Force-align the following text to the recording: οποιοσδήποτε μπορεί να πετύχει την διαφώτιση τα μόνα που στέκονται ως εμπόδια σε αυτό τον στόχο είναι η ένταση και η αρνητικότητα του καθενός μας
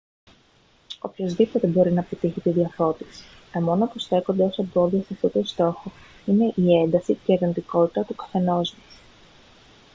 οποιοσδήποτε 0.99 1.67
μπορεί 1.67 1.91
να 1.93 2.03
πετύχει 2.03 2.41
την 2.41 2.53
διαφώτιση 2.53 3.23
τα 3.51 3.61
μόνα 3.61 3.87
που 3.87 3.99
στέκονται 3.99 4.43
ως 4.43 4.57
εμπόδια 4.57 5.01
σε 5.03 5.13
αυτό 5.13 5.29
τον 5.29 5.45
στόχο 5.45 5.91
είναι 6.25 6.53
η 6.55 6.75
ένταση 6.77 7.13
και 7.15 7.31
η 7.33 7.37
αρνητικότητα 7.41 8.03
του 8.03 8.15
καθενός 8.15 8.73
μας 8.73 8.99